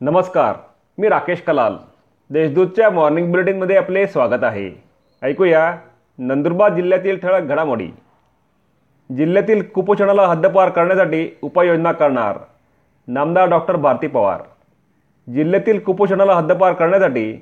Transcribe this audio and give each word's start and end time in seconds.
नमस्कार 0.00 0.56
मी 0.98 1.08
राकेश 1.08 1.40
कलाल. 1.40 1.74
देशदूतच्या 2.30 2.90
मॉर्निंग 2.90 3.30
बुलेटिनमध्ये 3.30 3.76
आपले 3.76 4.06
स्वागत 4.06 4.44
आहे. 4.44 4.70
ऐकूया 5.22 5.76
नंदुरबार 6.18 6.74
जिल्ह्यातील 6.74 7.18
ठळक 7.18 7.42
घडामोडी. 7.42 7.86
जिल्ह्यातील 9.16 9.62
कुपोषणाला 9.62 10.26
हद्दपार 10.26 10.68
करण्यासाठी 10.68 11.38
उपाययोजना 11.42 11.92
करणार 11.92 12.38
नामदार 13.08 13.48
डॉक्टर 13.48 13.76
भारती 13.76 14.06
पवार. 14.06 14.42
जिल्ह्यातील 15.32 15.78
कुपोषणाला 15.78 16.34
हद्दपार 16.34 16.72
करण्यासाठी 16.72 17.32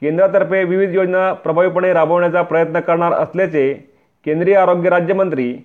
केंद्रातर्फे 0.00 0.64
विविध 0.64 0.94
योजना 0.94 1.32
प्रभावीपणे 1.32 1.92
राबवण्याचा 1.92 2.42
प्रयत्न 2.42 2.80
करणार 2.80 3.12
असल्याचे 3.12 3.74
केंद्रीय 4.24 4.56
आरोग्य 4.56 4.90
राज्यमंत्री 4.90 5.58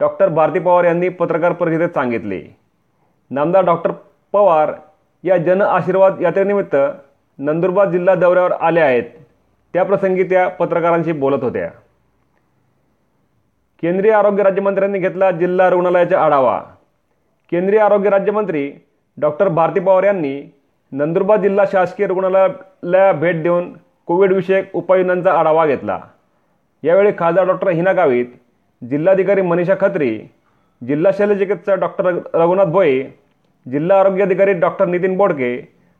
डॉक्टर 0.00 0.28
भारती 0.28 0.58
पवार 0.58 0.84
यांनी 0.84 1.08
पत्रकार 1.08 1.52
परिषदेत 1.52 1.88
सांगितले. 1.88 2.42
नामदार 3.30 3.64
डॉक्टर 3.64 3.90
पवार 4.32 4.72
या 5.24 5.36
जन 5.36 5.62
आशीर्वाद 5.62 6.20
यात्रेनिमित्त 6.22 6.76
नंदुरबार 7.38 7.90
जिल्हा 7.90 8.14
दौऱ्यावर 8.14 8.52
आल्या 8.52 8.84
आहेत. 8.84 9.02
त्याप्रसंगी 9.72 10.22
त्या 10.22 10.48
पत्रकारांशी 10.48 11.12
बोलत 11.12 11.42
होत्या. 11.42 11.68
केंद्रीय 13.82 14.12
आरोग्य 14.12 14.42
राज्यमंत्र्यांनी 14.42 14.98
घेतला 14.98 15.30
जिल्हा 15.30 15.70
रुग्णालयाचा 15.70 16.20
आढावा. 16.20 16.58
केंद्रीय 17.50 17.80
आरोग्य 17.80 18.10
राज्यमंत्री 18.10 18.72
डॉक्टर 19.16 19.48
भारती 19.48 19.80
पवार 19.80 20.02
यांनी 20.02 20.52
नंदुरबार 20.92 21.40
जिल्हा 21.40 21.64
शासकीय 21.72 22.06
रुग्णालयाला 22.06 23.12
भेट 23.12 23.42
देऊन 23.42 23.72
कोविडविषयक 24.06 24.76
उपाययोजनांचा 24.76 25.32
आढावा 25.32 25.66
घेतला. 25.66 26.00
यावेळी 26.82 27.12
खासदार 27.18 27.46
डॉक्टर 27.46 27.68
हिना 27.68 27.92
गावित 27.92 28.26
जिल्हाधिकारी 28.90 29.42
मनीषा 29.42 29.74
खत्री 29.80 30.18
जिल्हा 30.86 31.12
शल्यचिकित्सक 31.18 31.72
डॉक्टर 31.72 32.18
रघुनाथ 32.34 32.64
भोये 32.64 33.23
जिल्हा 33.66 33.98
आरोग्य 34.00 34.22
अधिकारी 34.22 34.52
डॉक्टर 34.52 34.86
नितीन 34.86 35.16
बोडके 35.16 35.50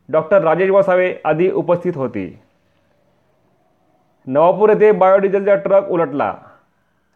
डॉक्टर 0.09 0.43
राजेश 0.43 0.71
वसावे 0.71 1.15
आदी 1.25 1.51
उपस्थित 1.51 1.97
होती. 1.97 2.39
नवापूर 4.27 4.71
येथे 4.71 4.91
बायोडिझेलचा 4.93 5.55
ट्रक 5.55 5.89
उलटला. 5.91 6.35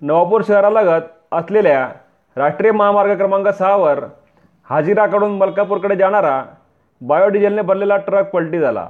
नवापूर 0.02 0.42
शहरालगत 0.48 1.12
असलेल्या 1.32 1.88
राष्ट्रीय 2.36 2.72
महामार्ग 2.72 3.16
क्रमांक 3.16 3.48
सहावर 3.48 4.04
हाजिराकडून 4.70 5.36
मलकापूरकडे 5.38 5.96
जाणारा 5.96 6.42
बायोडिझेलने 7.00 7.62
भरलेला 7.62 7.96
ट्रक 7.96 8.30
पलटी 8.30 8.58
झाला. 8.58 8.88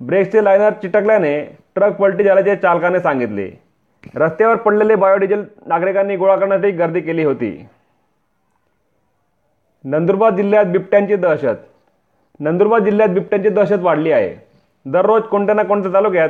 ब्रेकचे 0.00 0.44
लायनर 0.44 0.72
चिटकल्याने 0.72 1.40
ट्रक 1.74 1.96
पलटी 1.96 2.24
झाल्याचे 2.24 2.56
चालकाने 2.56 3.00
सांगितले. 3.00 3.50
रस्त्यावर 4.14 4.56
पडलेले 4.56 4.94
बायोडिझेल 4.94 5.44
नागरिकांनी 5.66 6.16
गोळा 6.16 6.36
करण्यासाठी 6.36 6.70
गर्दी 6.70 7.00
केली 7.00 7.24
होती. 7.24 7.68
नंदुरबार 9.84 10.34
जिल्ह्यात 10.36 10.64
बिबट्यांची 10.64 11.16
दहशत. 11.16 11.60
नंदुरबार 12.40 12.80
जिल्ह्यात 12.80 13.08
बिबट्यांची 13.08 13.48
दहशत 13.48 13.82
वाढली 13.82 14.12
आहे. 14.12 14.34
दररोज 14.86 15.22
कोणत्या 15.22 15.54
ना 15.54 15.62
कोणत्या 15.62 15.92
तालुक्यात 15.92 16.28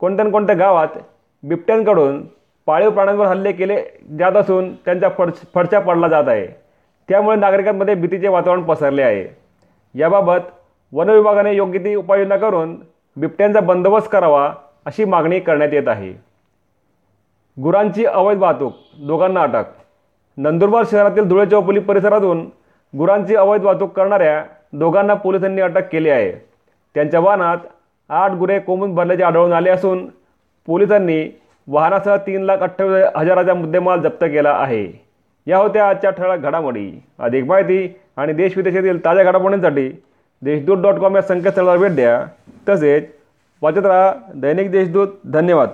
कोणत्या 0.00 0.24
ना 0.24 0.30
कोणत्या 0.30 0.54
गावात 0.56 0.98
बिबट्यांकडून 1.42 2.22
पाळीव 2.66 2.90
प्राण्यांवर 2.90 3.26
हल्ले 3.26 3.52
केले 3.52 3.76
जात 4.18 4.32
असून 4.32 4.72
त्यांचा 4.74 5.08
फड 5.08 5.30
फडशा 5.54 5.80
पडला 5.80 6.08
जात 6.08 6.28
आहे. 6.28 6.46
त्यामुळे 7.08 7.36
नागरिकांमध्ये 7.36 7.94
भीतीचे 7.94 8.28
वातावरण 8.28 8.62
पसरले 8.62 9.02
आहे. 9.02 9.24
याबाबत 9.94 10.50
वनविभागाने 10.92 11.54
योग्य 11.54 11.78
ती 11.78 11.94
उपाययोजना 11.94 12.36
करून 12.36 12.74
बिबट्यांचा 13.16 13.60
बंदोबस्त 13.60 14.08
करावा 14.12 14.52
अशी 14.86 15.04
मागणी 15.04 15.40
करण्यात 15.40 15.72
येत 15.72 15.88
आहे. 15.88 16.12
गुरांची 17.56 18.04
अवैध 18.04 18.38
वाहतूक 18.38 18.72
दोघांना 18.98 19.42
अटक. 19.42 19.64
नंदुरबार 20.36 20.84
शहरातील 20.90 21.28
धुळे 21.28 21.46
चौफुली 21.46 21.80
परिसरातून 21.80 22.48
गुरांची 22.98 23.36
अवैध 23.36 23.62
वाहतूक 23.62 23.96
करणाऱ्या 23.96 24.44
दोघांना 24.72 25.14
पोलिसांनी 25.14 25.60
अटक 25.60 25.88
केली 25.92 26.10
आहे. 26.10 26.32
त्यांच्या 26.94 27.20
वाहनात 27.20 27.56
आठ 28.08 28.30
गुरे 28.30 28.58
कोंबून 28.58 28.94
भरल्याचे 28.94 29.22
आढळून 29.22 29.52
आले 29.52 29.70
असून 29.70 30.06
पोलिसांनी 30.66 31.40
वाहनासह 31.66 32.16
तीन 32.16 32.42
लाख 32.42 32.58
अठ्ठावीस 32.58 33.04
हजाराचा 33.16 33.54
मुद्देमाल 33.54 34.00
जप्त 34.00 34.24
केला 34.24 34.50
आहे. 34.50 35.04
या 35.46 35.58
होत्या 35.58 35.88
आजच्या 35.88 36.10
ठळक 36.10 36.38
घडामोडी. 36.38 37.02
अधिक 37.18 37.44
माहिती 37.44 37.96
आणि 38.16 38.32
देशविदेशातील 38.32 39.04
ताज्या 39.04 39.24
घडामोडींसाठी 39.24 40.02
देशदूत 40.42 40.78
डॉट 40.78 40.94
कॉम 40.94 41.16
या 41.16 41.22
संकेतस्थळाला 41.22 41.76
भेट 41.76 41.94
द्या. 41.94 42.24
तसेच 42.68 43.04
वाचत 43.62 43.86
राहा 43.86 44.12
दैनिक 44.34 44.70
देशदूत. 44.70 45.08
धन्यवाद. 45.24 45.68